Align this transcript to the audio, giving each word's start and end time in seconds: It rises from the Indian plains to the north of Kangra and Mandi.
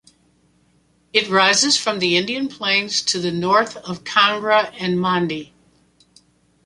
It 1.13 1.29
rises 1.29 1.77
from 1.77 1.99
the 1.99 2.17
Indian 2.17 2.47
plains 2.47 3.03
to 3.03 3.19
the 3.19 3.29
north 3.31 3.77
of 3.77 4.03
Kangra 4.03 4.73
and 4.79 4.99
Mandi. 4.99 5.53